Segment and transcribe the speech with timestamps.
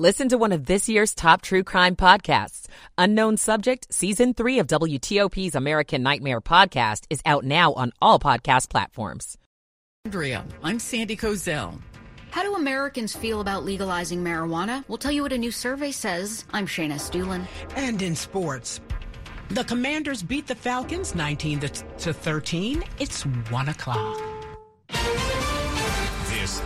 [0.00, 2.68] Listen to one of this year's top true crime podcasts.
[2.96, 8.70] Unknown Subject, Season 3 of WTOP's American Nightmare podcast is out now on all podcast
[8.70, 9.36] platforms.
[10.06, 11.78] Andrea, I'm Sandy Kozel.
[12.30, 14.86] How do Americans feel about legalizing marijuana?
[14.88, 16.46] We'll tell you what a new survey says.
[16.50, 17.46] I'm Shayna Estulin.
[17.76, 18.80] And in sports,
[19.50, 22.84] the Commanders beat the Falcons 19 to 13.
[22.98, 24.18] It's 1 o'clock.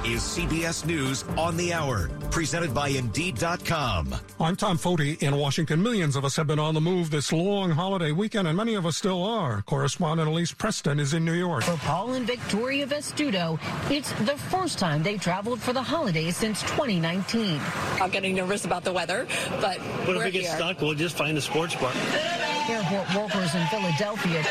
[0.03, 4.15] This is CBS News on the Hour, presented by Indeed.com.
[4.41, 5.83] I'm Tom Foty in Washington.
[5.83, 8.87] Millions of us have been on the move this long holiday weekend, and many of
[8.87, 9.63] us still are.
[9.63, 11.65] Correspondent Elise Preston is in New York.
[11.65, 13.59] For Paul and Victoria Vestudo,
[13.91, 17.61] it's the first time they traveled for the holidays since 2019.
[18.01, 19.27] I'm getting nervous about the weather,
[19.61, 20.43] but But if we here.
[20.43, 21.93] get stuck, we'll just find a sports bar.
[22.69, 24.43] Airport workers in Philadelphia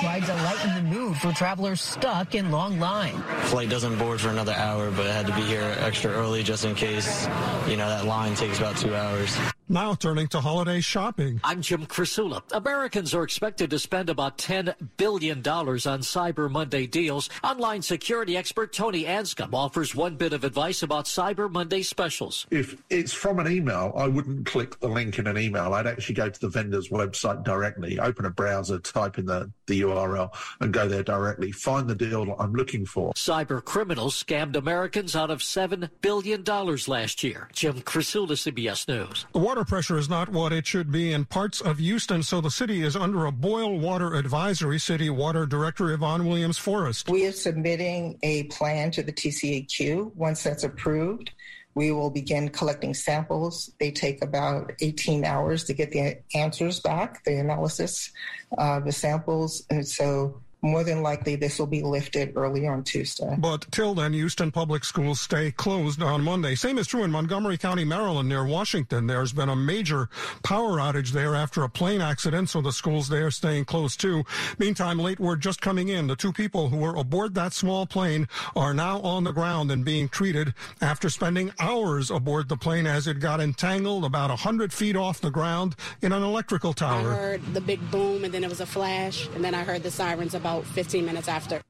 [0.00, 3.20] tried to lighten the mood for travelers stuck in long lines.
[3.50, 6.64] Flight doesn't board for another hour, but I had to be here extra early just
[6.64, 7.26] in case,
[7.68, 9.36] you know, that line takes about two hours.
[9.70, 11.42] Now turning to holiday shopping.
[11.44, 12.40] I'm Jim Krasula.
[12.52, 17.28] Americans are expected to spend about $10 billion on Cyber Monday deals.
[17.44, 22.46] Online security expert Tony Anscombe offers one bit of advice about Cyber Monday specials.
[22.50, 25.74] If it's from an email, I wouldn't click the link in an email.
[25.74, 29.82] I'd actually go to the vendor's website directly, open a browser, type in the, the
[29.82, 31.52] URL, and go there directly.
[31.52, 33.12] Find the deal I'm looking for.
[33.12, 37.50] Cyber criminals scammed Americans out of $7 billion last year.
[37.52, 39.26] Jim Krasula, CBS News.
[39.34, 42.50] The water pressure is not what it should be in parts of Houston, so the
[42.50, 44.78] city is under a boil water advisory.
[44.78, 47.08] City Water Director Yvonne Williams Forrest.
[47.08, 50.14] We are submitting a plan to the TCEQ.
[50.14, 51.30] Once that's approved,
[51.74, 53.70] we will begin collecting samples.
[53.78, 58.10] They take about 18 hours to get the answers back, the analysis,
[58.56, 59.64] uh, the samples.
[59.70, 63.36] And so more than likely this will be lifted early on Tuesday.
[63.38, 66.54] But till then, Houston public schools stay closed on Monday.
[66.54, 69.06] Same is true in Montgomery County, Maryland, near Washington.
[69.06, 70.08] There's been a major
[70.42, 74.24] power outage there after a plane accident, so the schools there staying closed too.
[74.58, 76.08] Meantime, late word just coming in.
[76.08, 79.84] The two people who were aboard that small plane are now on the ground and
[79.84, 84.96] being treated after spending hours aboard the plane as it got entangled about 100 feet
[84.96, 87.12] off the ground in an electrical tower.
[87.12, 89.82] I heard the big boom and then it was a flash, and then I heard
[89.84, 91.60] the sirens about 15 minutes after.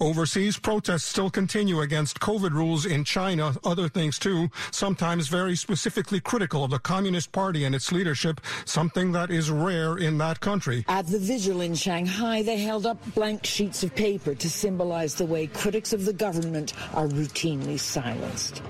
[0.00, 6.20] Overseas protests still continue against COVID rules in China, other things too, sometimes very specifically
[6.20, 10.84] critical of the Communist Party and its leadership, something that is rare in that country.
[10.88, 15.26] At the vigil in Shanghai, they held up blank sheets of paper to symbolize the
[15.26, 18.62] way critics of the government are routinely silenced.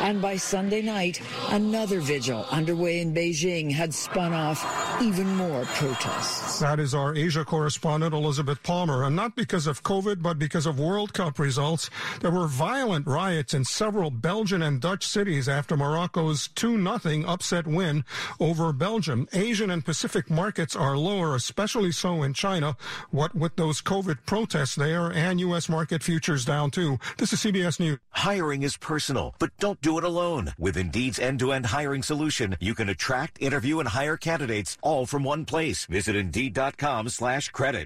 [0.00, 1.20] And by Sunday night,
[1.50, 4.64] another vigil underway in Beijing had spun off
[5.02, 6.60] even more protests.
[6.60, 9.04] That is our Asia correspondent, Elizabeth Palmer.
[9.04, 11.90] And not because of COVID, but because of World Cup results.
[12.20, 17.66] There were violent riots in several Belgian and Dutch cities after Morocco's 2 0 upset
[17.66, 18.04] win
[18.38, 19.28] over Belgium.
[19.32, 22.76] Asian and Pacific markets are lower, especially so in China.
[23.10, 25.68] What with those COVID protests there and U.S.
[25.68, 26.98] market futures down too.
[27.16, 27.98] This is CBS News.
[28.10, 30.52] Hiring is personal, but don't do it alone.
[30.58, 35.46] With Indeed's end-to-end hiring solution, you can attract, interview, and hire candidates all from one
[35.46, 35.86] place.
[35.86, 37.78] Visit Indeed.com slash credit.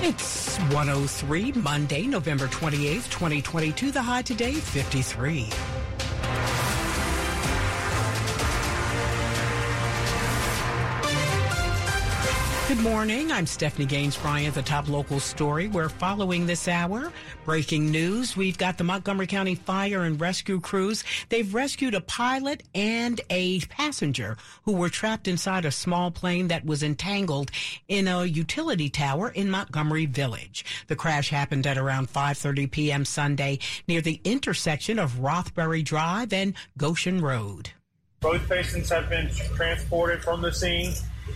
[0.00, 3.90] It's 103, Monday, November 28th, 2022.
[3.90, 5.50] The high today, 53.
[12.68, 13.32] Good morning.
[13.32, 15.68] I'm Stephanie Gaines Bryant, the top local story.
[15.68, 17.10] We're following this hour.
[17.46, 18.36] Breaking news.
[18.36, 21.02] We've got the Montgomery County Fire and Rescue crews.
[21.30, 26.66] They've rescued a pilot and a passenger who were trapped inside a small plane that
[26.66, 27.50] was entangled
[27.88, 30.62] in a utility tower in Montgomery Village.
[30.88, 33.06] The crash happened at around 5:30 p.m.
[33.06, 37.70] Sunday near the intersection of Rothbury Drive and Goshen Road.
[38.20, 40.92] Both patients have been transported from the scene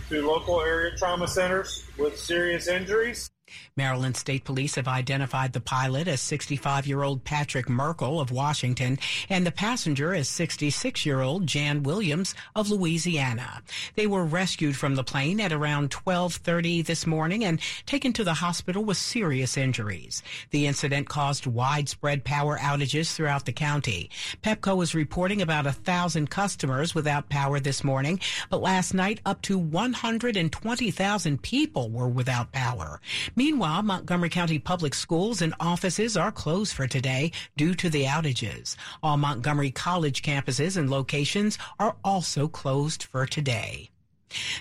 [0.09, 3.29] to local area trauma centers with serious injuries.
[3.75, 8.99] Maryland State Police have identified the pilot as 65 year old Patrick Merkle of Washington
[9.29, 13.63] and the passenger as 66 year old Jan Williams of Louisiana.
[13.95, 18.35] They were rescued from the plane at around 1230 this morning and taken to the
[18.35, 20.21] hospital with serious injuries.
[20.51, 24.09] The incident caused widespread power outages throughout the county.
[24.43, 28.19] PEPCO is reporting about a thousand customers without power this morning,
[28.51, 33.01] but last night up to 120,000 people were without power.
[33.35, 38.75] Meanwhile, Montgomery County public schools and offices are closed for today due to the outages.
[39.01, 43.89] All Montgomery College campuses and locations are also closed for today.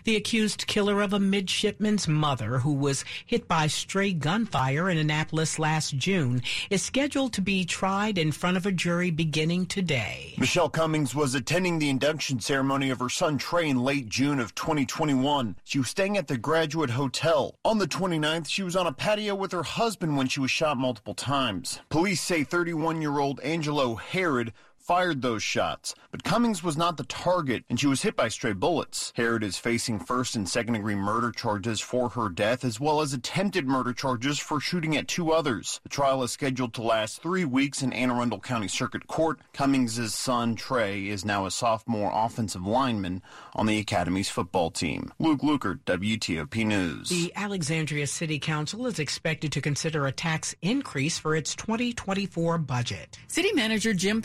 [0.05, 5.59] The accused killer of a midshipman's mother who was hit by stray gunfire in Annapolis
[5.59, 10.35] last June is scheduled to be tried in front of a jury beginning today.
[10.39, 14.55] Michelle Cummings was attending the induction ceremony of her son Trey in late June of
[14.55, 15.57] 2021.
[15.65, 17.55] She was staying at the Graduate Hotel.
[17.65, 20.77] On the 29th, she was on a patio with her husband when she was shot
[20.77, 21.81] multiple times.
[21.89, 24.53] Police say 31 year old Angelo Harrod
[24.93, 28.53] fired those shots, but Cummings was not the target and she was hit by stray
[28.53, 29.11] bullets.
[29.17, 33.15] Harrod is facing first and second degree murder charges for her death as well as
[33.15, 35.81] attempted murder charges for shooting at two others.
[35.83, 39.39] The trial is scheduled to last three weeks in Anne Arundel County Circuit Court.
[39.55, 43.23] Cummings' son Trey is now a sophomore offensive lineman
[43.55, 45.11] on the Academy's football team.
[45.19, 47.09] Luke Lukert, WTOP News.
[47.09, 53.19] The Alexandria City Council is expected to consider a tax increase for its 2024 budget.
[53.27, 54.21] City Manager Jim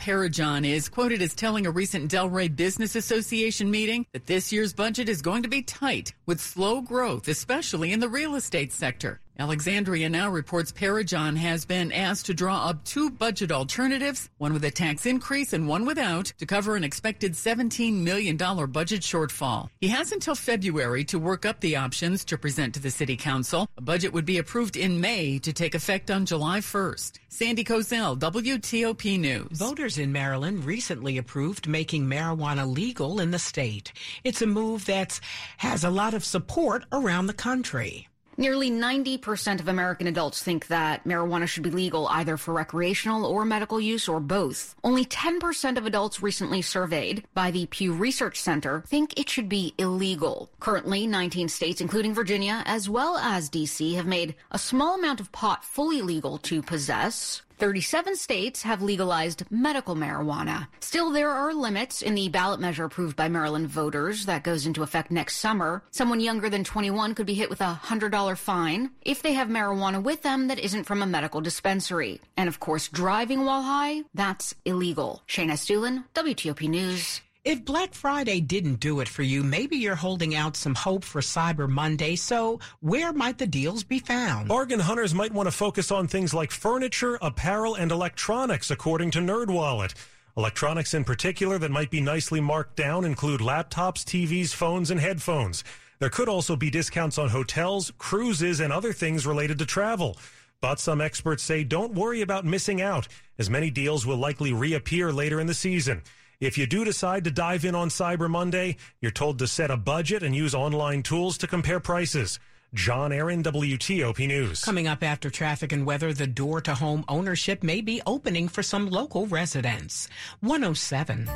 [0.66, 5.08] Is quoted as telling a recent Del Ray Business Association meeting that this year's budget
[5.08, 9.22] is going to be tight with slow growth, especially in the real estate sector.
[9.40, 14.64] Alexandria now reports Parajon has been asked to draw up two budget alternatives, one with
[14.64, 19.70] a tax increase and one without, to cover an expected $17 million budget shortfall.
[19.80, 23.68] He has until February to work up the options to present to the City Council.
[23.78, 27.20] A budget would be approved in May to take effect on July 1st.
[27.30, 29.50] Sandy Kozel, WTOP News.
[29.52, 33.94] Voters in Maryland recently approved making marijuana legal in the state.
[34.24, 35.20] It's a move that
[35.58, 38.08] has a lot of support around the country.
[38.40, 43.46] Nearly 90% of American adults think that marijuana should be legal either for recreational or
[43.46, 44.76] medical use or both.
[44.84, 49.74] Only 10% of adults recently surveyed by the Pew Research Center think it should be
[49.80, 50.52] illegal.
[50.60, 55.32] Currently, 19 states, including Virginia as well as DC, have made a small amount of
[55.32, 57.42] pot fully legal to possess.
[57.58, 60.68] 37 states have legalized medical marijuana.
[60.80, 64.84] Still, there are limits in the ballot measure approved by Maryland voters that goes into
[64.84, 65.82] effect next summer.
[65.92, 70.02] Someone younger than 21 could be hit with a $100 fine if they have marijuana
[70.02, 72.22] with them that isn't from a medical dispensary.
[72.36, 75.24] And of course, driving while high, that's illegal.
[75.28, 77.22] Shayna Estulin, WTOP News.
[77.48, 81.22] If Black Friday didn't do it for you, maybe you're holding out some hope for
[81.22, 82.18] Cyber Monday.
[82.18, 84.50] So where might the deals be found?
[84.50, 89.20] Bargain hunters might want to focus on things like furniture, apparel, and electronics, according to
[89.20, 89.94] NerdWallet.
[90.36, 95.64] Electronics in particular that might be nicely marked down include laptops, TVs, phones, and headphones.
[96.00, 100.18] There could also be discounts on hotels, cruises, and other things related to travel.
[100.60, 103.08] But some experts say don't worry about missing out,
[103.40, 106.02] as many deals will likely reappear later in the season.
[106.40, 109.78] If you do decide to dive in on Cyber Monday, you're told to set a
[109.78, 112.40] budget and use online tools to compare prices.
[112.76, 114.64] John Aaron, WTOP News.
[114.64, 118.62] Coming up after traffic and weather, the door to home ownership may be opening for
[118.62, 120.10] some local residents.
[120.42, 121.28] 107.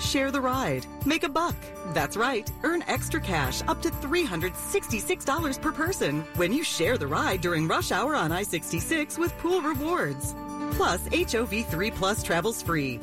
[0.00, 0.84] Share the ride.
[1.06, 1.54] Make a buck.
[1.92, 2.50] That's right.
[2.64, 7.92] Earn extra cash up to $366 per person when you share the ride during rush
[7.92, 10.34] hour on I 66 with Pool Rewards.
[10.72, 12.98] Plus, HOV3 Plus travels free.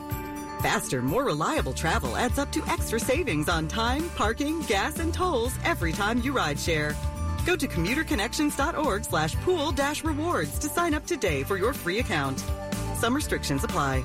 [0.60, 5.54] Faster, more reliable travel adds up to extra savings on time, parking, gas, and tolls
[5.64, 6.96] every time you ride share.
[7.46, 12.44] Go to commuterconnections.org slash pool dash rewards to sign up today for your free account.
[12.96, 14.04] Some restrictions apply.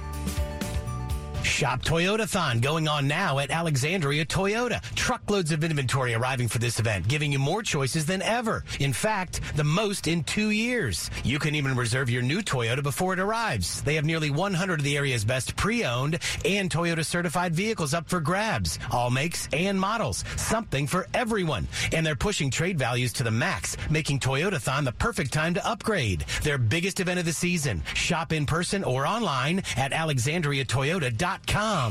[1.42, 4.82] Shop Toyotathon going on now at Alexandria Toyota.
[4.94, 8.64] Truckloads of inventory arriving for this event, giving you more choices than ever.
[8.78, 11.10] In fact, the most in two years.
[11.24, 13.82] You can even reserve your new Toyota before it arrives.
[13.82, 18.20] They have nearly 100 of the area's best pre-owned and Toyota certified vehicles up for
[18.20, 18.78] grabs.
[18.90, 20.24] All makes and models.
[20.36, 21.66] Something for everyone.
[21.92, 26.24] And they're pushing trade values to the max, making Toyotathon the perfect time to upgrade.
[26.42, 27.82] Their biggest event of the season.
[27.94, 31.29] Shop in person or online at alexandriatoyota.com.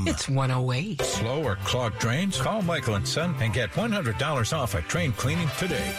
[0.06, 1.02] It's 108.
[1.02, 2.42] Slow or clogged drains?
[2.42, 5.94] Call Michael and Son and get $100 off a train cleaning today.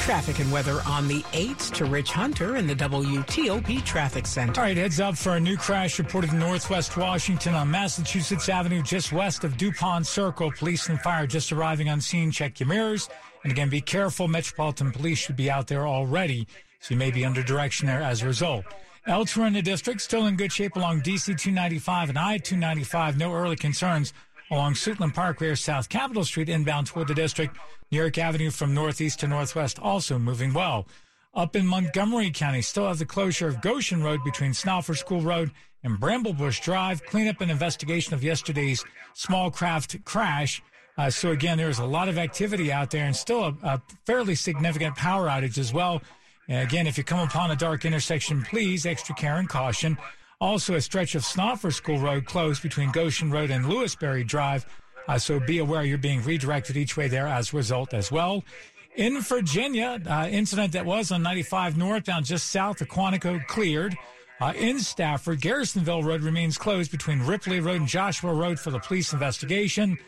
[0.00, 4.60] Traffic and weather on the 8th to Rich Hunter in the WTOP Traffic Center.
[4.60, 8.82] All right, heads up for a new crash reported in northwest Washington on Massachusetts Avenue,
[8.82, 10.52] just west of DuPont Circle.
[10.52, 12.30] Police and fire just arriving on scene.
[12.30, 13.08] Check your mirrors.
[13.42, 14.28] And again, be careful.
[14.28, 16.46] Metropolitan Police should be out there already,
[16.80, 18.66] so you may be under direction there as a result.
[19.06, 23.16] Elsewhere in the district, still in good shape along DC 295 and I 295.
[23.16, 24.12] No early concerns
[24.50, 27.56] along Suitland Parkway South Capitol Street inbound toward the district.
[27.92, 30.88] New York Avenue from northeast to northwest also moving well.
[31.34, 35.52] Up in Montgomery County, still have the closure of Goshen Road between Snouffer School Road
[35.84, 37.04] and Bramblebush Drive.
[37.04, 38.84] Cleanup and investigation of yesterday's
[39.14, 40.62] small craft crash.
[40.98, 44.34] Uh, so again, there's a lot of activity out there and still a, a fairly
[44.34, 46.02] significant power outage as well.
[46.48, 49.98] Again, if you come upon a dark intersection, please extra care and caution.
[50.40, 54.66] Also, a stretch of Snouffer School Road closed between Goshen Road and Lewisberry Drive.
[55.08, 58.44] Uh, so be aware you're being redirected each way there as a result as well.
[58.96, 63.96] In Virginia, uh, incident that was on 95 northbound just south of Quantico cleared.
[64.40, 68.78] Uh, in Stafford, Garrisonville Road remains closed between Ripley Road and Joshua Road for the
[68.78, 69.98] police investigation.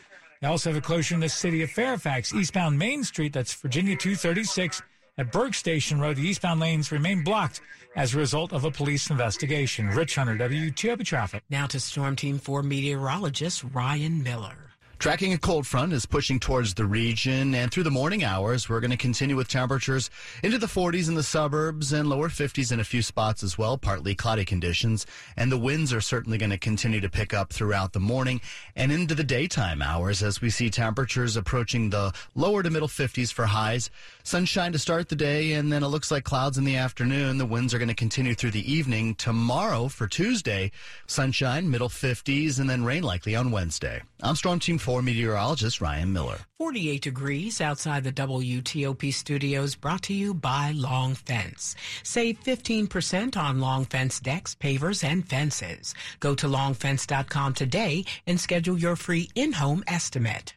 [0.41, 3.33] They also have a closure in the city of Fairfax, eastbound Main Street.
[3.33, 4.81] That's Virginia 236
[5.19, 6.15] at Burke Station Road.
[6.15, 7.61] The eastbound lanes remain blocked
[7.95, 9.89] as a result of a police investigation.
[9.89, 11.43] Rich Hunter, WTOP Traffic.
[11.49, 14.68] Now to Storm Team 4 meteorologist Ryan Miller.
[14.99, 18.81] Tracking a cold front is pushing towards the region, and through the morning hours, we're
[18.81, 20.09] going to continue with temperatures
[20.43, 23.77] into the 40s in the suburbs and lower 50s in a few spots as well,
[23.77, 25.05] partly cloudy conditions.
[25.37, 28.41] And the winds are certainly going to continue to pick up throughout the morning
[28.75, 33.31] and into the daytime hours as we see temperatures approaching the lower to middle 50s
[33.31, 33.89] for highs.
[34.23, 37.37] Sunshine to start the day, and then it looks like clouds in the afternoon.
[37.37, 39.15] The winds are going to continue through the evening.
[39.15, 40.73] Tomorrow for Tuesday,
[41.07, 44.01] sunshine, middle 50s, and then rain likely on Wednesday.
[44.21, 46.39] I'm Storm Team 4 meteorologist Ryan Miller.
[46.57, 51.75] 48 degrees outside the WTOP studios brought to you by Long Fence.
[52.03, 55.93] Save 15% on Long Fence decks, pavers, and fences.
[56.19, 60.55] Go to longfence.com today and schedule your free in-home estimate.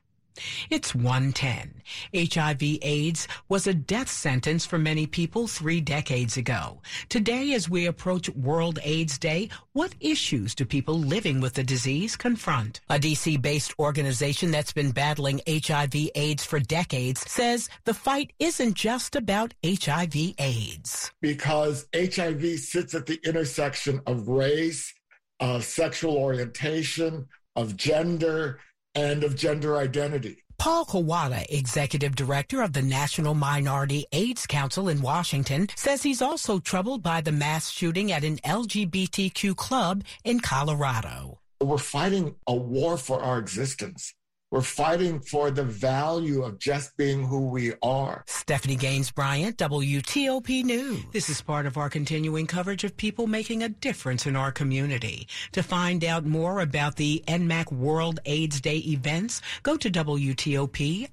[0.70, 1.82] It's 110.
[2.14, 6.80] HIV AIDS was a death sentence for many people three decades ago.
[7.08, 12.16] Today, as we approach World AIDS Day, what issues do people living with the disease
[12.16, 12.80] confront?
[12.88, 19.16] A DC-based organization that's been battling HIV AIDS for decades says the fight isn't just
[19.16, 21.10] about HIV AIDS.
[21.20, 24.92] Because HIV sits at the intersection of race,
[25.40, 28.60] of sexual orientation, of gender,
[28.94, 30.42] and of gender identity.
[30.58, 36.60] Paul Kawata, executive director of the National Minority AIDS Council in Washington, says he's also
[36.60, 41.40] troubled by the mass shooting at an LGBTQ club in Colorado.
[41.60, 44.14] We're fighting a war for our existence.
[44.52, 48.22] We're fighting for the value of just being who we are.
[48.26, 51.02] Stephanie Gaines Bryant, WTOP News.
[51.10, 55.26] This is part of our continuing coverage of people making a difference in our community.
[55.52, 61.08] To find out more about the NMAC World AIDS Day events, go to WTOP.com.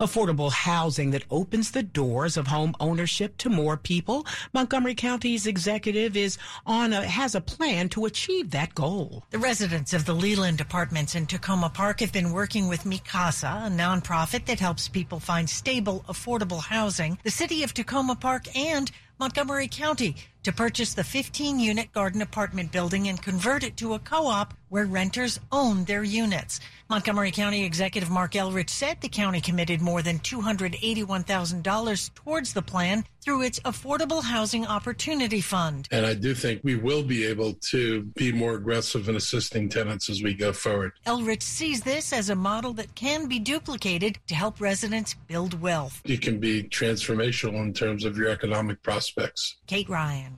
[0.00, 4.26] Affordable housing that opens the doors of home ownership to more people.
[4.52, 9.24] Montgomery County's executive is on a, has a plan to achieve that goal.
[9.30, 13.62] The residents of the Leland Apartments in Takoma Park have been working with Mi Casa,
[13.64, 17.18] a nonprofit that helps people find stable, affordable housing.
[17.22, 20.16] The city of Takoma Park and Montgomery County
[20.48, 24.54] to purchase the 15 unit garden apartment building and convert it to a co op
[24.70, 26.60] where renters own their units.
[26.88, 33.04] Montgomery County Executive Marc Elrich said the county committed more than $281,000 towards the plan
[33.20, 35.86] through its Affordable Housing Opportunity Fund.
[35.90, 40.08] And I do think we will be able to be more aggressive in assisting tenants
[40.08, 40.92] as we go forward.
[41.06, 46.00] Elrich sees this as a model that can be duplicated to help residents build wealth.
[46.06, 49.56] It can be transformational in terms of your economic prospects.
[49.66, 50.37] Kate Ryan.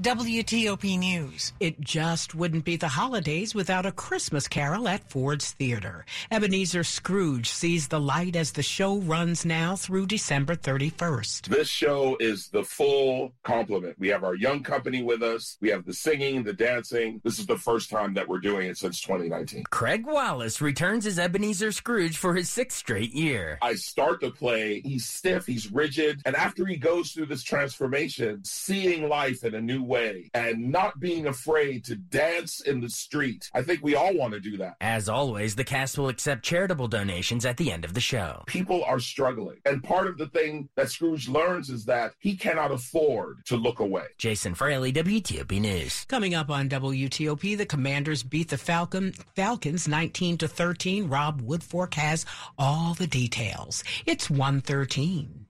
[0.00, 1.52] WTOP News.
[1.58, 6.06] It just wouldn't be the holidays without a Christmas carol at Ford's Theater.
[6.30, 11.48] Ebenezer Scrooge sees the light as the show runs now through December 31st.
[11.48, 13.98] This show is the full complement.
[13.98, 15.58] We have our young company with us.
[15.60, 17.20] We have the singing, the dancing.
[17.24, 19.64] This is the first time that we're doing it since 2019.
[19.64, 23.58] Craig Wallace returns as Ebenezer Scrooge for his sixth straight year.
[23.62, 26.22] I start the play, he's stiff, he's rigid.
[26.24, 31.00] And after he goes through this transformation, seeing life in a new way and not
[31.00, 33.50] being afraid to dance in the street.
[33.54, 34.76] I think we all want to do that.
[34.80, 38.44] As always, the cast will accept charitable donations at the end of the show.
[38.46, 39.58] People are struggling.
[39.64, 43.80] And part of the thing that Scrooge learns is that he cannot afford to look
[43.80, 44.04] away.
[44.18, 46.04] Jason Fraley, WTOP News.
[46.04, 51.08] Coming up on WTOP, the Commanders beat the Falcon Falcons 19 to 13.
[51.08, 52.26] Rob Woodfork has
[52.58, 53.82] all the details.
[54.06, 55.47] It's 113.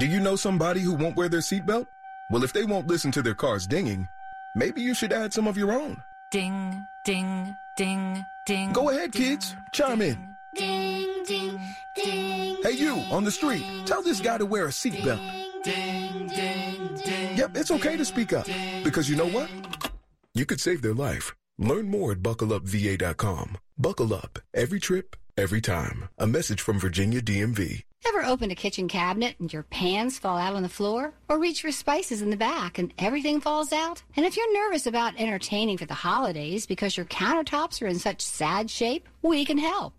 [0.00, 1.86] Do you know somebody who won't wear their seatbelt?
[2.30, 4.08] Well, if they won't listen to their cars dinging,
[4.56, 6.02] maybe you should add some of your own.
[6.32, 8.72] Ding, ding, ding, ding.
[8.72, 9.54] Go ahead, kids.
[9.74, 10.16] Chime in.
[10.54, 11.60] Ding, ding,
[11.94, 12.56] ding.
[12.62, 15.20] Hey, you on the street, tell this guy to wear a seatbelt.
[15.64, 17.36] Ding, ding, ding.
[17.36, 18.46] Yep, it's okay to speak up.
[18.82, 19.50] Because you know what?
[20.32, 21.34] You could save their life.
[21.58, 23.58] Learn more at buckleupva.com.
[23.76, 24.38] Buckle up.
[24.54, 26.08] Every trip, every time.
[26.16, 27.82] A message from Virginia DMV.
[28.10, 31.12] Ever open a kitchen cabinet and your pans fall out on the floor?
[31.28, 34.02] Or reach for spices in the back and everything falls out?
[34.16, 38.20] And if you're nervous about entertaining for the holidays because your countertops are in such
[38.20, 39.94] sad shape, we can help.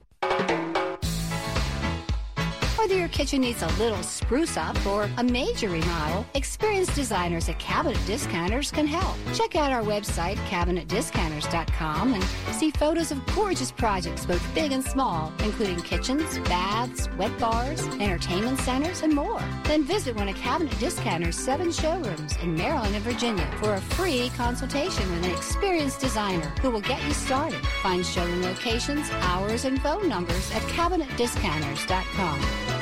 [2.91, 7.57] Whether your kitchen needs a little spruce up or a major remodel, experienced designers at
[7.57, 9.15] Cabinet Discounters can help.
[9.33, 15.31] Check out our website, cabinetdiscounters.com, and see photos of gorgeous projects, both big and small,
[15.41, 19.41] including kitchens, baths, wet bars, entertainment centers, and more.
[19.63, 24.29] Then visit one of Cabinet Discounters' seven showrooms in Maryland and Virginia for a free
[24.35, 27.65] consultation with an experienced designer who will get you started.
[27.81, 32.80] Find showroom locations, hours, and phone numbers at cabinetdiscounters.com.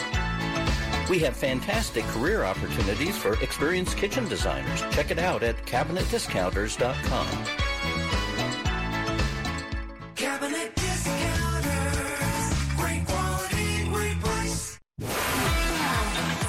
[1.10, 4.82] We have fantastic career opportunities for experienced kitchen designers.
[4.92, 7.28] Check it out at cabinetdiscounters.com.
[10.16, 12.54] Cabinet discounters.
[12.78, 14.80] Great quality, great price.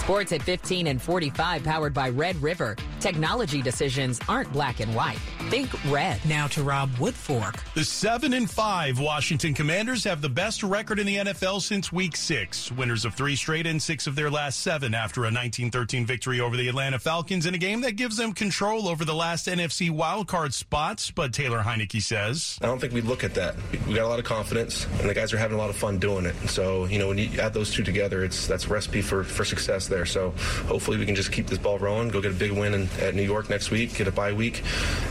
[0.00, 2.76] Sports at 15 and 45 powered by Red River.
[3.00, 5.18] Technology decisions aren't black and white.
[5.50, 6.24] Think red.
[6.24, 7.56] Now to Rob Woodfork.
[7.74, 12.14] The 7 and 5 Washington Commanders have the best record in the NFL since week
[12.14, 12.70] 6.
[12.70, 16.56] Winners of 3 straight and 6 of their last 7 after a 19-13 victory over
[16.56, 20.52] the Atlanta Falcons in a game that gives them control over the last NFC wildcard
[20.52, 23.56] spots, but Taylor Heinicke says, I don't think we look at that.
[23.88, 25.98] We got a lot of confidence, and the guys are having a lot of fun
[25.98, 26.36] doing it.
[26.42, 29.24] And so, you know, when you add those two together, it's that's a recipe for,
[29.24, 30.06] for success there.
[30.06, 30.30] So
[30.68, 33.16] hopefully we can just keep this ball rolling, go get a big win in, at
[33.16, 34.62] New York next week, get a bye week,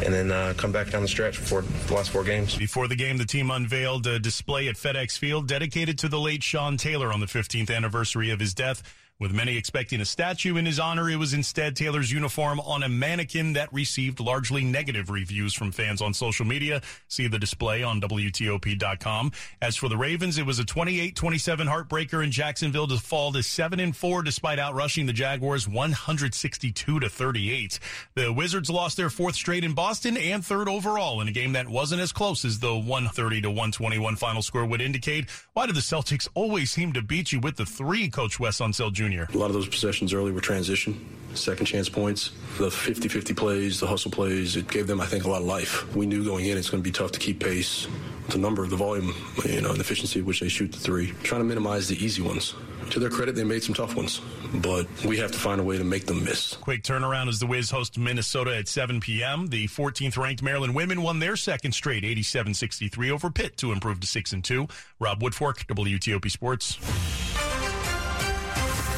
[0.01, 2.55] and then uh, come back down the stretch for the last four games.
[2.55, 6.43] Before the game, the team unveiled a display at FedEx Field dedicated to the late
[6.43, 8.83] Sean Taylor on the 15th anniversary of his death.
[9.20, 12.88] With many expecting a statue in his honor, it was instead Taylor's uniform on a
[12.88, 16.82] mannequin that received largely negative reviews from fans on social media.
[17.10, 19.34] See the display on WTOP.com.
[19.62, 23.82] As for the Ravens, it was a 28-27 heartbreaker in Jacksonville to fall to 7
[23.82, 27.78] and 4 despite outrushing the Jaguars 162 to 38.
[28.16, 31.68] The Wizards lost their fourth straight in Boston and third overall in a game that
[31.68, 35.30] wasn't as close as the 130 to 121 final score would indicate.
[35.52, 38.94] Why do the Celtics always seem to beat you with the three, Coach Wes Unseld
[38.94, 39.09] Jr.?
[39.34, 42.32] A lot of those possessions early were transition, second chance points.
[42.58, 45.48] The 50 50 plays, the hustle plays, it gave them, I think, a lot of
[45.48, 45.96] life.
[45.96, 48.68] We knew going in it's going to be tough to keep pace with the number,
[48.68, 51.13] the volume, you know, and the efficiency at which they shoot the three.
[51.24, 52.54] Trying to minimize the easy ones.
[52.92, 54.20] To their credit, they made some tough ones,
[54.56, 56.56] but we have to find a way to make them miss.
[56.56, 59.48] Quick turnaround as the Wiz host Minnesota at 7 p.m.
[59.48, 64.00] The 14th ranked Maryland women won their second straight 87 63 over Pitt to improve
[64.00, 64.68] to 6 and 2.
[65.00, 66.79] Rob Woodfork, WTOP Sports.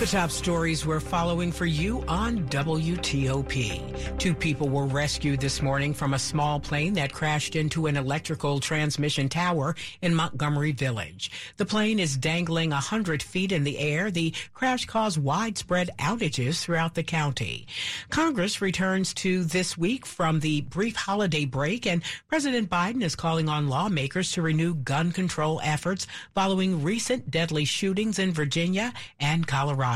[0.02, 4.18] The top stories we're following for you on WTOP.
[4.18, 8.60] Two people were rescued this morning from a small plane that crashed into an electrical
[8.60, 11.30] transmission tower in Montgomery Village.
[11.58, 14.10] The plane is dangling 100 feet in the air.
[14.10, 17.68] The crash caused widespread outages throughout the county.
[18.10, 23.48] Congress returns to this week from the brief holiday break, and President Biden is calling
[23.48, 29.91] on lawmakers to renew gun control efforts following recent deadly shootings in Virginia and Colorado.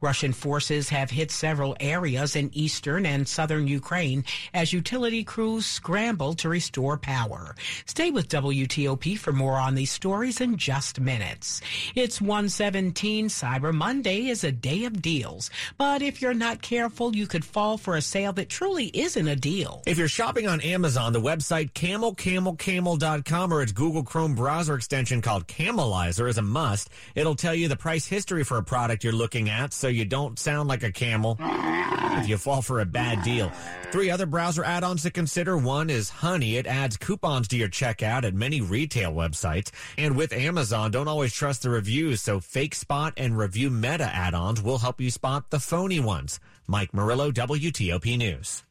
[0.00, 6.34] Russian forces have hit several areas in eastern and southern Ukraine as utility crews scramble
[6.34, 7.54] to restore power.
[7.86, 11.62] Stay with WTOP for more on these stories in just minutes.
[11.94, 17.26] It's 117 Cyber Monday is a day of deals, but if you're not careful, you
[17.26, 19.82] could fall for a sale that truly isn't a deal.
[19.86, 25.46] If you're shopping on Amazon, the website camelcamelcamel.com or its Google Chrome browser extension called
[25.46, 26.90] Camelizer is a must.
[27.14, 30.38] It'll tell you the price history for a product you're looking at so you don't
[30.38, 33.50] sound like a camel if you fall for a bad deal.
[33.90, 35.56] Three other browser add-ons to consider.
[35.56, 36.56] One is Honey.
[36.56, 39.70] It adds coupons to your checkout at many retail websites.
[39.96, 44.60] And with Amazon, don't always trust the reviews, so Fake Spot and Review Meta add-ons
[44.60, 46.40] will help you spot the phony ones.
[46.66, 48.62] Mike Murillo, WTOP News.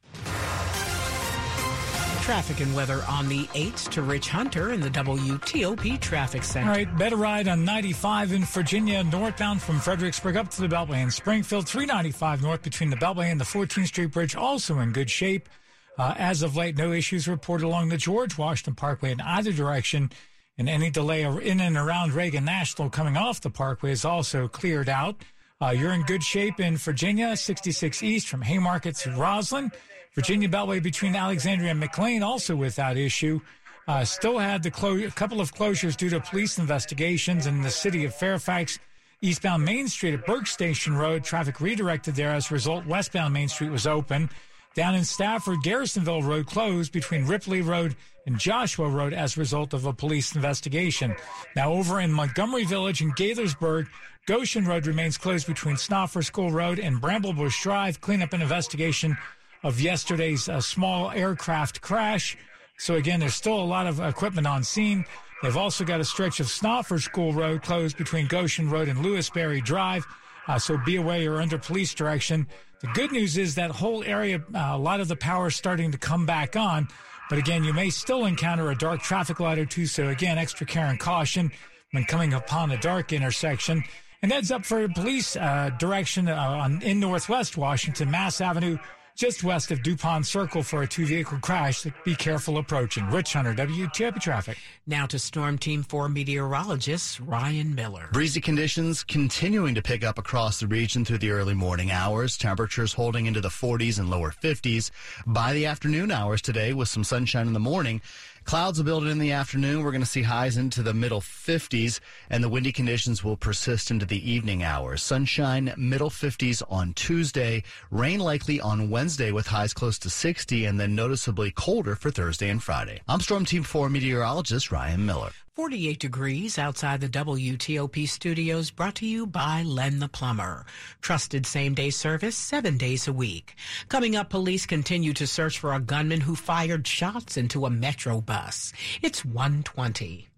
[2.23, 6.69] Traffic and weather on the 8th to Rich Hunter in the WTOP Traffic Center.
[6.69, 11.03] All right, better ride on 95 in Virginia, northbound from Fredericksburg up to the Beltway
[11.03, 11.67] in Springfield.
[11.67, 15.49] 395 north between the Beltway and the 14th Street Bridge, also in good shape.
[15.97, 20.09] Uh, as of late, no issues reported along the George Washington Parkway in either direction.
[20.57, 24.87] And any delay in and around Reagan National coming off the parkway is also cleared
[24.87, 25.17] out.
[25.61, 29.73] Uh, you're in good shape in Virginia, 66 East from Haymarket to Rosslyn.
[30.15, 33.39] Virginia Beltway between Alexandria and McLean, also without issue.
[33.87, 37.69] Uh, still had the clo- a couple of closures due to police investigations in the
[37.69, 38.79] city of Fairfax.
[39.21, 42.31] Eastbound Main Street at Burke Station Road, traffic redirected there.
[42.31, 44.29] As a result, westbound Main Street was open.
[44.75, 47.95] Down in Stafford, Garrisonville Road closed between Ripley Road
[48.25, 51.15] and Joshua Road as a result of a police investigation.
[51.55, 53.87] Now over in Montgomery Village and Gaithersburg,
[54.25, 58.01] Goshen Road remains closed between Snouffer School Road and Bramblebush Drive.
[58.01, 59.17] Cleanup and investigation
[59.63, 62.37] of yesterday's uh, small aircraft crash.
[62.77, 65.05] So again, there's still a lot of equipment on scene.
[65.41, 69.63] They've also got a stretch of Snouffer School Road closed between Goshen Road and Lewisberry
[69.63, 70.05] Drive.
[70.47, 72.47] Uh, so be aware you're under police direction.
[72.81, 75.91] The good news is that whole area, uh, a lot of the power is starting
[75.91, 76.87] to come back on.
[77.29, 79.85] But again, you may still encounter a dark traffic light or two.
[79.85, 81.51] So again, extra care and caution
[81.91, 83.83] when coming upon a dark intersection.
[84.21, 88.77] And heads up for police uh, direction uh, on, in Northwest Washington, Mass Avenue,
[89.15, 91.85] just west of DuPont Circle for a two vehicle crash.
[92.03, 93.09] Be careful approaching.
[93.09, 94.57] Rich Hunter, WTOP Traffic.
[94.87, 98.09] Now to Storm Team 4 meteorologist Ryan Miller.
[98.11, 102.37] Breezy conditions continuing to pick up across the region through the early morning hours.
[102.37, 104.91] Temperatures holding into the 40s and lower 50s.
[105.25, 108.01] By the afternoon hours today, with some sunshine in the morning,
[108.45, 109.83] Clouds will build in the afternoon.
[109.83, 113.89] We're going to see highs into the middle 50s, and the windy conditions will persist
[113.89, 115.01] into the evening hours.
[115.01, 117.63] Sunshine, middle 50s on Tuesday.
[117.89, 122.49] Rain likely on Wednesday with highs close to 60, and then noticeably colder for Thursday
[122.49, 123.01] and Friday.
[123.07, 125.31] I'm Storm Team 4 meteorologist Ryan Miller.
[125.55, 130.65] 48 degrees outside the WTOP studios brought to you by Len the Plumber.
[130.99, 133.53] Trusted same day service seven days a week.
[133.87, 138.19] Coming up, police continue to search for a gunman who fired shots into a Metro
[138.19, 138.73] bus.
[139.03, 140.32] It's 120.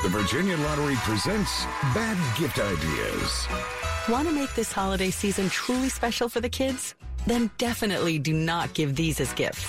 [0.00, 3.48] The Virginia Lottery presents Bad Gift Ideas.
[4.08, 6.94] Want to make this holiday season truly special for the kids?
[7.26, 9.66] Then definitely do not give these as gifts.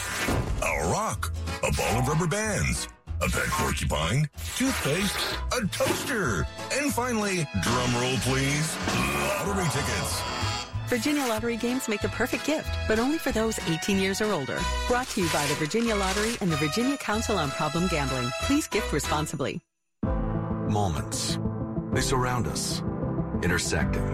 [0.62, 2.88] A rock, a ball of rubber bands,
[3.22, 5.18] a pet porcupine, toothpaste,
[5.52, 10.22] a toaster, and finally, drum roll please, lottery tickets.
[10.90, 14.60] Virginia Lottery games make the perfect gift, but only for those 18 years or older.
[14.88, 18.30] Brought to you by the Virginia Lottery and the Virginia Council on Problem Gambling.
[18.44, 19.60] Please gift responsibly.
[20.70, 21.40] Moments.
[21.94, 22.84] They surround us,
[23.42, 24.06] intersecting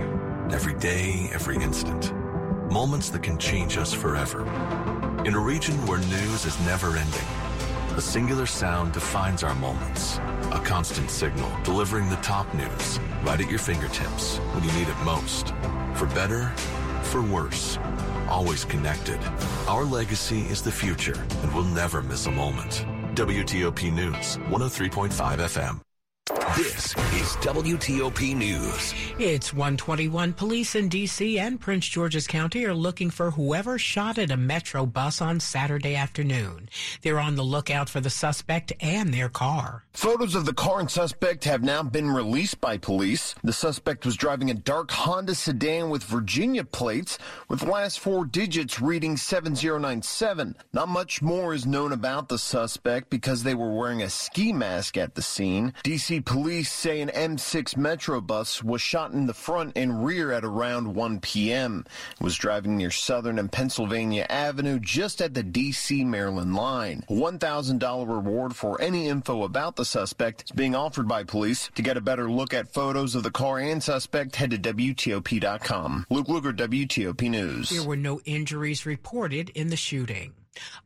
[0.53, 2.13] every day, every instant.
[2.71, 4.43] Moments that can change us forever.
[5.25, 7.27] In a region where news is never ending,
[7.97, 10.17] a singular sound defines our moments.
[10.53, 14.97] A constant signal delivering the top news right at your fingertips when you need it
[15.03, 15.53] most.
[15.95, 16.47] For better,
[17.03, 17.77] for worse.
[18.29, 19.19] Always connected.
[19.67, 22.85] Our legacy is the future, and we'll never miss a moment.
[23.13, 25.84] WTOP News, 103.5 FM.
[26.55, 28.93] This is WTOP News.
[29.19, 30.31] It's 121.
[30.31, 31.37] Police in D.C.
[31.37, 35.95] and Prince George's County are looking for whoever shot at a Metro bus on Saturday
[35.95, 36.69] afternoon.
[37.01, 39.83] They're on the lookout for the suspect and their car.
[39.91, 43.35] Photos of the car and suspect have now been released by police.
[43.43, 47.17] The suspect was driving a dark Honda sedan with Virginia plates
[47.49, 50.55] with last four digits reading 7097.
[50.71, 54.95] Not much more is known about the suspect because they were wearing a ski mask
[54.95, 55.73] at the scene.
[55.83, 60.45] DC police say an M6 Metro bus was shot in the front and rear at
[60.45, 61.83] around 1 p.m.
[62.19, 67.03] It was driving near Southern and Pennsylvania Avenue just at the DC Maryland line.
[67.09, 71.71] A $1,000 reward for any info about the suspect is being offered by police.
[71.73, 76.05] To get a better look at photos of the car and suspect, head to WTOP.com.
[76.11, 77.71] Luke Lukert, WTOP News.
[77.71, 80.33] There were no injuries reported in the shooting.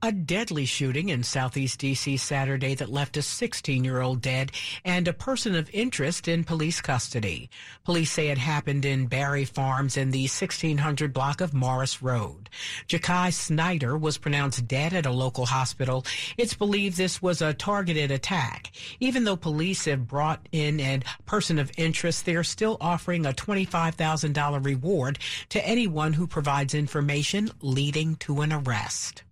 [0.01, 2.17] A deadly shooting in southeast D.C.
[2.17, 4.51] Saturday that left a 16 year old dead
[4.85, 7.49] and a person of interest in police custody.
[7.83, 12.49] Police say it happened in Barry Farms in the 1600 block of Morris Road.
[12.87, 16.05] Jakai Snyder was pronounced dead at a local hospital.
[16.37, 18.71] It's believed this was a targeted attack.
[18.99, 23.33] Even though police have brought in a person of interest, they are still offering a
[23.33, 29.23] $25,000 reward to anyone who provides information leading to an arrest.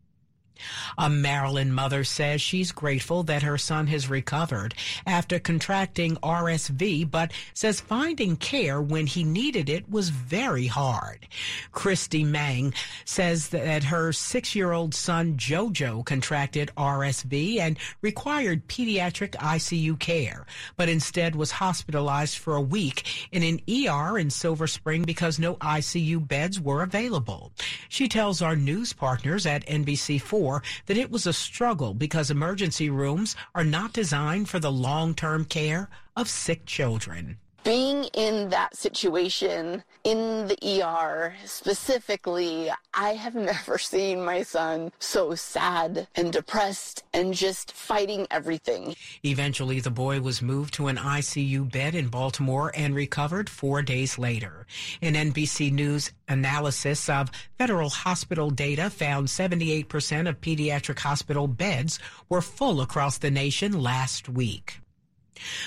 [0.98, 4.74] A Maryland mother says she's grateful that her son has recovered
[5.06, 11.28] after contracting RSV, but says finding care when he needed it was very hard.
[11.72, 12.74] Christy Mang
[13.06, 21.36] says that her six-year-old son Jojo contracted RSV and required pediatric ICU care, but instead
[21.36, 26.60] was hospitalized for a week in an ER in Silver Spring because no ICU beds
[26.60, 27.52] were available.
[27.89, 30.46] She tells our news partners at NBC4
[30.86, 35.89] that it was a struggle because emergency rooms are not designed for the long-term care
[36.15, 37.38] of sick children.
[37.67, 45.36] Being in that situation in the ER specifically, I have never seen my son so
[45.36, 48.95] sad and depressed and just fighting everything.
[49.25, 54.17] Eventually, the boy was moved to an ICU bed in Baltimore and recovered four days
[54.17, 54.65] later.
[55.01, 61.99] An NBC News analysis of federal hospital data found 78% of pediatric hospital beds
[62.30, 64.80] were full across the nation last week.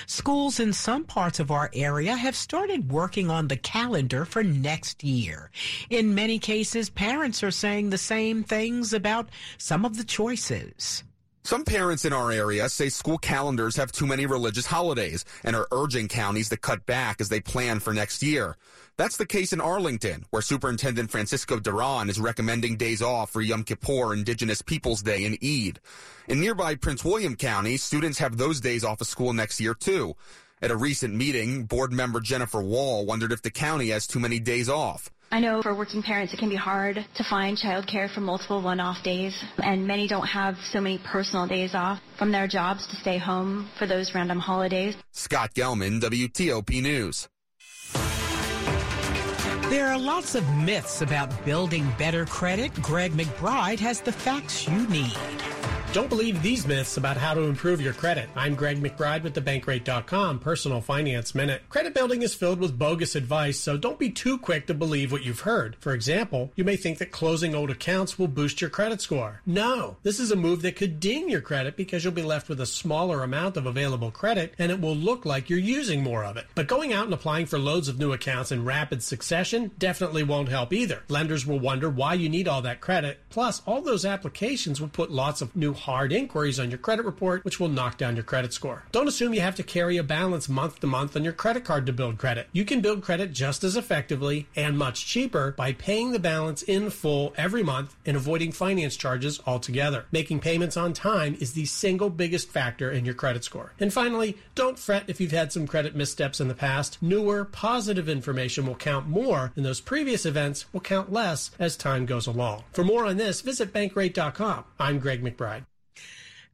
[0.05, 5.03] Schools in some parts of our area have started working on the calendar for next
[5.03, 5.51] year.
[5.89, 11.03] In many cases, parents are saying the same things about some of the choices.
[11.43, 15.67] Some parents in our area say school calendars have too many religious holidays and are
[15.71, 18.57] urging counties to cut back as they plan for next year.
[18.95, 23.63] That's the case in Arlington, where Superintendent Francisco Duran is recommending days off for Yom
[23.63, 25.79] Kippur, Indigenous Peoples Day, and Eid.
[26.27, 30.15] In nearby Prince William County, students have those days off of school next year too.
[30.61, 34.39] At a recent meeting, board member Jennifer Wall wondered if the county has too many
[34.39, 35.09] days off.
[35.33, 39.01] I know for working parents it can be hard to find childcare for multiple one-off
[39.01, 43.17] days, and many don't have so many personal days off from their jobs to stay
[43.17, 44.93] home for those random holidays.
[45.11, 47.29] Scott Gelman, WTOP News.
[49.69, 52.73] There are lots of myths about building better credit.
[52.81, 55.15] Greg McBride has the facts you need.
[55.93, 58.29] Don't believe these myths about how to improve your credit.
[58.33, 61.63] I'm Greg McBride with thebankrate.com Personal Finance Minute.
[61.67, 65.25] Credit building is filled with bogus advice, so don't be too quick to believe what
[65.25, 65.75] you've heard.
[65.81, 69.41] For example, you may think that closing old accounts will boost your credit score.
[69.45, 72.61] No, this is a move that could ding your credit because you'll be left with
[72.61, 76.37] a smaller amount of available credit and it will look like you're using more of
[76.37, 76.45] it.
[76.55, 80.47] But going out and applying for loads of new accounts in rapid succession definitely won't
[80.47, 81.03] help either.
[81.09, 83.19] Lenders will wonder why you need all that credit.
[83.29, 87.43] Plus, all those applications will put lots of new hard inquiries on your credit report,
[87.43, 88.83] which will knock down your credit score.
[88.91, 91.85] Don't assume you have to carry a balance month to month on your credit card
[91.87, 92.47] to build credit.
[92.53, 96.89] You can build credit just as effectively and much cheaper by paying the balance in
[96.91, 100.05] full every month and avoiding finance charges altogether.
[100.11, 103.73] Making payments on time is the single biggest factor in your credit score.
[103.79, 106.99] And finally, don't fret if you've had some credit missteps in the past.
[107.01, 112.05] Newer, positive information will count more, and those previous events will count less as time
[112.05, 112.63] goes along.
[112.71, 114.65] For more on this, visit bankrate.com.
[114.79, 115.65] I'm Greg McBride.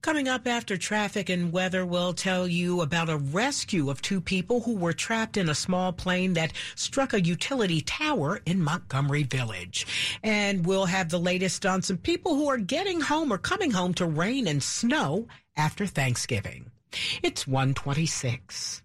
[0.01, 4.61] Coming up after traffic and weather, we'll tell you about a rescue of two people
[4.61, 9.85] who were trapped in a small plane that struck a utility tower in Montgomery Village.
[10.23, 13.93] And we'll have the latest on some people who are getting home or coming home
[13.95, 16.71] to rain and snow after Thanksgiving.
[17.23, 18.83] It's 126.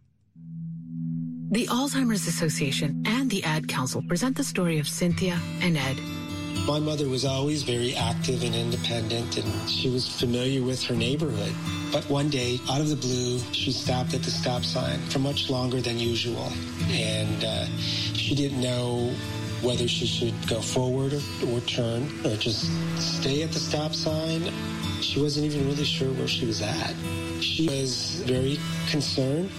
[1.51, 5.99] The Alzheimer's Association and the Ad Council present the story of Cynthia and Ed.
[6.66, 11.53] My mother was always very active and independent, and she was familiar with her neighborhood.
[11.92, 15.51] But one day, out of the blue, she stopped at the stop sign for much
[15.51, 16.53] longer than usual.
[16.90, 17.66] And uh,
[18.14, 19.12] she didn't know
[19.61, 24.53] whether she should go forward or, or turn or just stay at the stop sign.
[25.01, 26.94] She wasn't even really sure where she was at.
[27.40, 29.51] She was very concerned.